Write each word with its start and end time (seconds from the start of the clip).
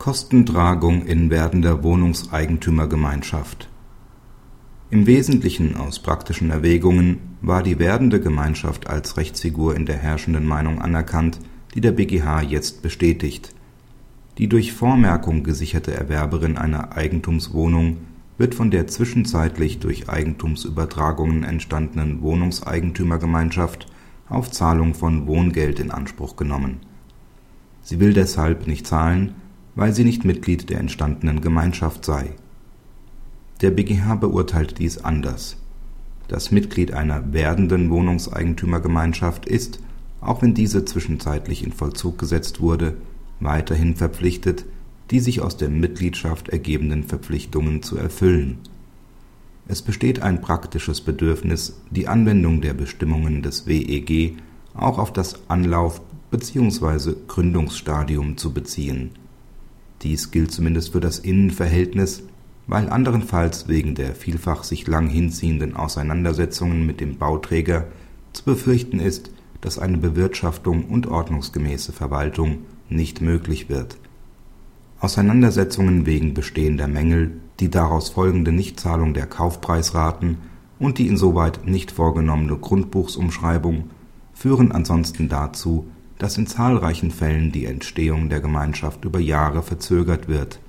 Kostentragung 0.00 1.04
in 1.04 1.28
werdender 1.28 1.84
Wohnungseigentümergemeinschaft 1.84 3.68
Im 4.88 5.06
Wesentlichen 5.06 5.76
aus 5.76 5.98
praktischen 5.98 6.48
Erwägungen 6.48 7.18
war 7.42 7.62
die 7.62 7.78
werdende 7.78 8.18
Gemeinschaft 8.18 8.86
als 8.86 9.18
Rechtsfigur 9.18 9.76
in 9.76 9.84
der 9.84 9.98
herrschenden 9.98 10.46
Meinung 10.46 10.80
anerkannt, 10.80 11.38
die 11.74 11.82
der 11.82 11.92
BGH 11.92 12.40
jetzt 12.40 12.80
bestätigt. 12.80 13.54
Die 14.38 14.48
durch 14.48 14.72
Vormerkung 14.72 15.44
gesicherte 15.44 15.92
Erwerberin 15.92 16.56
einer 16.56 16.96
Eigentumswohnung 16.96 17.98
wird 18.38 18.54
von 18.54 18.70
der 18.70 18.86
zwischenzeitlich 18.86 19.80
durch 19.80 20.08
Eigentumsübertragungen 20.08 21.44
entstandenen 21.44 22.22
Wohnungseigentümergemeinschaft 22.22 23.86
auf 24.30 24.50
Zahlung 24.50 24.94
von 24.94 25.26
Wohngeld 25.26 25.78
in 25.78 25.90
Anspruch 25.90 26.36
genommen. 26.36 26.78
Sie 27.82 28.00
will 28.00 28.14
deshalb 28.14 28.66
nicht 28.66 28.86
zahlen 28.86 29.34
weil 29.80 29.94
sie 29.94 30.04
nicht 30.04 30.26
Mitglied 30.26 30.68
der 30.68 30.78
entstandenen 30.78 31.40
Gemeinschaft 31.40 32.04
sei. 32.04 32.34
Der 33.62 33.70
BGH 33.70 34.16
beurteilt 34.16 34.78
dies 34.78 34.98
anders. 34.98 35.56
Das 36.28 36.50
Mitglied 36.50 36.92
einer 36.92 37.32
werdenden 37.32 37.88
Wohnungseigentümergemeinschaft 37.88 39.46
ist, 39.46 39.80
auch 40.20 40.42
wenn 40.42 40.52
diese 40.52 40.84
zwischenzeitlich 40.84 41.64
in 41.64 41.72
Vollzug 41.72 42.18
gesetzt 42.18 42.60
wurde, 42.60 42.98
weiterhin 43.40 43.96
verpflichtet, 43.96 44.66
die 45.10 45.18
sich 45.18 45.40
aus 45.40 45.56
der 45.56 45.70
Mitgliedschaft 45.70 46.50
ergebenden 46.50 47.04
Verpflichtungen 47.04 47.82
zu 47.82 47.96
erfüllen. 47.96 48.58
Es 49.66 49.80
besteht 49.80 50.20
ein 50.20 50.42
praktisches 50.42 51.00
Bedürfnis, 51.00 51.80
die 51.90 52.06
Anwendung 52.06 52.60
der 52.60 52.74
Bestimmungen 52.74 53.40
des 53.40 53.66
WEG 53.66 54.36
auch 54.74 54.98
auf 54.98 55.10
das 55.10 55.48
Anlauf 55.48 56.02
bzw. 56.30 57.14
Gründungsstadium 57.26 58.36
zu 58.36 58.52
beziehen 58.52 59.12
dies 60.02 60.30
gilt 60.30 60.50
zumindest 60.50 60.92
für 60.92 61.00
das 61.00 61.18
Innenverhältnis, 61.18 62.22
weil 62.66 62.88
anderenfalls 62.88 63.68
wegen 63.68 63.94
der 63.94 64.14
vielfach 64.14 64.64
sich 64.64 64.86
lang 64.86 65.08
hinziehenden 65.08 65.76
Auseinandersetzungen 65.76 66.86
mit 66.86 67.00
dem 67.00 67.18
Bauträger 67.18 67.86
zu 68.32 68.44
befürchten 68.44 69.00
ist, 69.00 69.30
dass 69.60 69.78
eine 69.78 69.98
Bewirtschaftung 69.98 70.86
und 70.86 71.06
ordnungsgemäße 71.06 71.92
Verwaltung 71.92 72.60
nicht 72.88 73.20
möglich 73.20 73.68
wird. 73.68 73.98
Auseinandersetzungen 75.00 76.06
wegen 76.06 76.34
bestehender 76.34 76.86
Mängel, 76.86 77.40
die 77.58 77.70
daraus 77.70 78.10
folgende 78.10 78.52
Nichtzahlung 78.52 79.14
der 79.14 79.26
Kaufpreisraten 79.26 80.38
und 80.78 80.98
die 80.98 81.08
insoweit 81.08 81.66
nicht 81.66 81.90
vorgenommene 81.90 82.56
Grundbuchsumschreibung 82.56 83.90
führen 84.32 84.72
ansonsten 84.72 85.28
dazu 85.28 85.86
dass 86.20 86.36
in 86.36 86.46
zahlreichen 86.46 87.10
Fällen 87.10 87.50
die 87.50 87.64
Entstehung 87.64 88.28
der 88.28 88.40
Gemeinschaft 88.40 89.06
über 89.06 89.18
Jahre 89.18 89.62
verzögert 89.62 90.28
wird. 90.28 90.60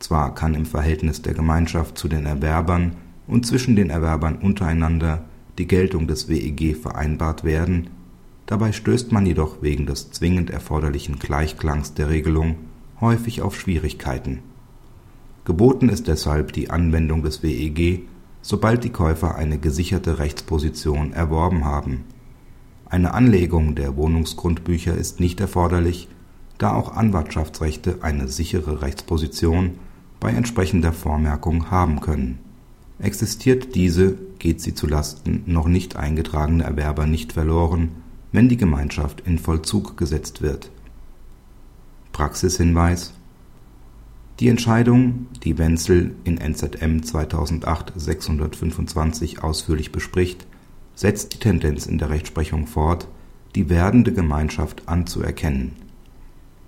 Zwar 0.00 0.34
kann 0.34 0.54
im 0.54 0.66
Verhältnis 0.66 1.22
der 1.22 1.34
Gemeinschaft 1.34 1.96
zu 1.96 2.08
den 2.08 2.26
Erwerbern 2.26 2.96
und 3.28 3.46
zwischen 3.46 3.76
den 3.76 3.90
Erwerbern 3.90 4.34
untereinander 4.34 5.24
die 5.56 5.68
Geltung 5.68 6.08
des 6.08 6.28
WEG 6.28 6.76
vereinbart 6.76 7.44
werden, 7.44 7.90
dabei 8.46 8.72
stößt 8.72 9.12
man 9.12 9.24
jedoch 9.24 9.62
wegen 9.62 9.86
des 9.86 10.10
zwingend 10.10 10.50
erforderlichen 10.50 11.20
Gleichklangs 11.20 11.94
der 11.94 12.10
Regelung 12.10 12.56
häufig 13.00 13.42
auf 13.42 13.58
Schwierigkeiten. 13.58 14.40
Geboten 15.44 15.88
ist 15.88 16.08
deshalb 16.08 16.52
die 16.52 16.70
Anwendung 16.70 17.22
des 17.22 17.44
WEG, 17.44 18.02
sobald 18.42 18.82
die 18.82 18.90
Käufer 18.90 19.36
eine 19.36 19.58
gesicherte 19.58 20.18
Rechtsposition 20.18 21.12
erworben 21.12 21.64
haben 21.64 22.04
eine 22.88 23.14
Anlegung 23.14 23.74
der 23.74 23.96
Wohnungsgrundbücher 23.96 24.94
ist 24.94 25.18
nicht 25.18 25.40
erforderlich, 25.40 26.06
da 26.58 26.72
auch 26.72 26.94
Anwartschaftsrechte 26.94 27.98
eine 28.02 28.28
sichere 28.28 28.80
Rechtsposition 28.80 29.72
bei 30.20 30.30
entsprechender 30.30 30.92
Vormerkung 30.92 31.72
haben 31.72 32.00
können. 32.00 32.38
Existiert 33.00 33.74
diese, 33.74 34.16
geht 34.38 34.60
sie 34.60 34.74
zu 34.74 34.86
Lasten 34.86 35.42
noch 35.46 35.66
nicht 35.66 35.96
eingetragener 35.96 36.64
Erwerber 36.64 37.06
nicht 37.06 37.32
verloren, 37.32 37.90
wenn 38.32 38.48
die 38.48 38.56
Gemeinschaft 38.56 39.22
in 39.26 39.38
Vollzug 39.38 39.96
gesetzt 39.96 40.40
wird. 40.40 40.70
Praxishinweis 42.12 43.12
Die 44.38 44.48
Entscheidung, 44.48 45.26
die 45.42 45.58
Wenzel 45.58 46.14
in 46.24 46.38
NZM 46.38 47.00
2008-625 47.00 49.40
ausführlich 49.40 49.90
bespricht 49.92 50.46
setzt 50.96 51.34
die 51.34 51.38
Tendenz 51.38 51.86
in 51.86 51.98
der 51.98 52.10
Rechtsprechung 52.10 52.66
fort, 52.66 53.06
die 53.54 53.68
werdende 53.68 54.12
Gemeinschaft 54.12 54.88
anzuerkennen. 54.88 55.72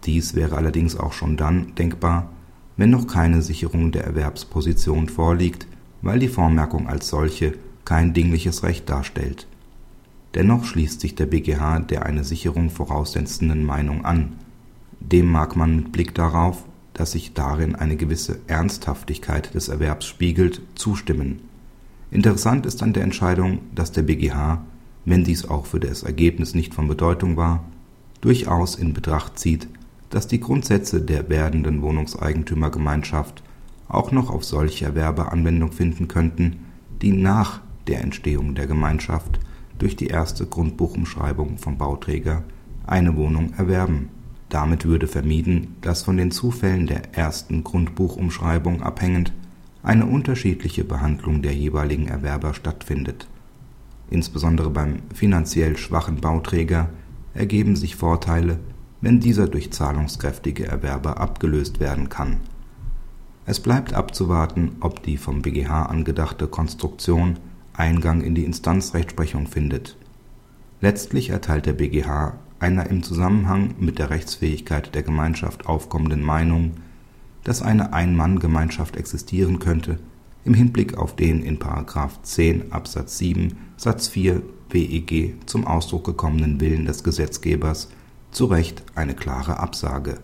Dies 0.05 0.35
wäre 0.35 0.57
allerdings 0.57 0.97
auch 0.97 1.13
schon 1.13 1.37
dann 1.37 1.75
denkbar, 1.75 2.31
wenn 2.77 2.91
noch 2.91 3.09
keine 3.09 3.43
Sicherung 3.43 3.91
der 3.91 4.05
Erwerbsposition 4.05 5.09
vorliegt, 5.09 5.67
weil 6.03 6.21
die 6.21 6.29
Vormerkung 6.29 6.89
als 6.89 7.09
solche 7.09 7.55
kein 7.85 8.13
dingliches 8.13 8.63
Recht 8.63 8.89
darstellt. 8.89 9.49
Dennoch 10.35 10.65
schließt 10.65 11.01
sich 11.01 11.15
der 11.15 11.27
BGH 11.27 11.81
der 11.81 12.05
eine 12.05 12.23
Sicherung 12.23 12.71
voraussetzenden 12.71 13.65
Meinung 13.65 14.05
an. 14.05 14.35
Dem 15.01 15.33
mag 15.33 15.57
man 15.57 15.75
mit 15.75 15.93
Blick 15.93 16.15
darauf, 16.15 16.65
dass 16.93 17.13
sich 17.13 17.33
darin 17.33 17.75
eine 17.75 17.97
gewisse 17.97 18.41
Ernsthaftigkeit 18.47 19.55
des 19.55 19.69
Erwerbs 19.69 20.07
spiegelt, 20.07 20.61
zustimmen 20.75 21.41
Interessant 22.11 22.65
ist 22.65 22.83
an 22.83 22.93
der 22.93 23.03
Entscheidung, 23.03 23.61
dass 23.75 23.93
der 23.93 24.03
BGH, 24.03 24.65
wenn 25.05 25.25
dies 25.25 25.47
auch 25.47 25.67
für 25.67 25.81
das 25.81 26.03
Ergebnis 26.03 26.55
nicht 26.55 26.75
von 26.75 26.89
Bedeutung 26.89 27.37
war, 27.37 27.65
durchaus 28.21 28.77
in 28.77 28.95
Betracht 28.95 29.39
zieht, 29.39 29.69
dass 30.11 30.27
die 30.27 30.41
Grundsätze 30.41 31.03
der 31.03 31.29
werdenden 31.29 31.83
Wohnungseigentümergemeinschaft 31.83 33.43
auch 33.89 34.11
noch 34.11 34.31
auf 34.31 34.45
solche 34.45 34.87
Erwerber 34.87 35.33
Anwendung 35.33 35.73
finden 35.73 36.09
könnten, 36.09 36.61
die 37.03 37.13
nach 37.13 37.61
der 37.87 38.01
Entstehung 38.01 38.55
der 38.55 38.67
Gemeinschaft 38.67 39.41
durch 39.79 39.97
die 39.97 40.09
erste 40.09 40.47
Grundbuchumschreibung 40.47 41.59
vom 41.59 41.79
Bauträger 41.79 42.43
eine 42.87 43.17
Wohnung 43.17 43.53
erwerben. 43.57 44.09
Damit 44.49 44.87
würde 44.87 45.07
vermieden, 45.07 45.77
dass 45.83 46.03
von 46.03 46.17
den 46.17 46.31
Zufällen 46.31 46.87
der 46.87 47.15
ersten 47.15 47.65
Grundbuchumschreibung 47.65 48.83
abhängend 48.83 49.33
eine 49.83 50.07
unterschiedliche 50.07 50.85
Behandlung 50.85 51.43
der 51.43 51.55
jeweiligen 51.55 52.09
Erwerber 52.09 52.55
stattfindet. 52.55 53.29
Insbesondere 54.11 54.71
beim 54.71 55.03
finanziell 55.15 55.77
schwachen 55.77 56.21
Bauträger 56.21 56.91
ergeben 57.35 57.77
sich 57.77 57.97
Vorteile, 57.97 58.59
wenn 59.01 59.21
dieser 59.21 59.47
durch 59.47 59.71
zahlungskräftige 59.71 60.67
Erwerber 60.67 61.21
abgelöst 61.21 61.79
werden 61.79 62.09
kann. 62.09 62.39
Es 63.47 63.61
bleibt 63.61 63.95
abzuwarten, 63.95 64.77
ob 64.81 65.03
die 65.03 65.17
vom 65.17 65.43
BGH 65.43 65.85
angedachte 65.87 66.49
Konstruktion 66.49 67.39
Eingang 67.73 68.23
in 68.23 68.35
die 68.35 68.45
Instanzrechtsprechung 68.45 69.47
findet. 69.47 69.97
Letztlich 70.81 71.31
erteilt 71.31 71.67
der 71.67 71.73
BGH 71.75 72.35
einer 72.59 72.91
im 72.91 73.03
Zusammenhang 73.03 73.75
mit 73.79 73.99
der 73.99 74.11
Rechtsfähigkeit 74.11 74.95
der 74.95 75.03
Gemeinschaft 75.03 75.67
aufkommenden 75.67 76.23
Meinung 76.23 76.73
dass 77.49 77.63
eine 77.63 77.95
Ein-Mann-Gemeinschaft 77.95 78.95
existieren 78.99 79.59
könnte, 79.59 79.99
im 80.45 80.53
Hinblick 80.53 80.99
auf 80.99 81.17
den 81.17 81.43
in§ 81.43 81.59
10 82.23 82.73
Absatz 82.73 83.17
7 83.17 83.57
Satz 83.79 84.07
4 84.09 84.43
WEG 84.69 85.35
zum 85.47 85.67
Ausdruck 85.67 86.05
gekommenen 86.05 86.61
Willen 86.61 86.85
des 86.85 87.03
Gesetzgebers 87.03 87.89
zu 88.33 88.45
Recht 88.45 88.83
eine 88.95 89.15
klare 89.15 89.61
Absage 89.61 90.19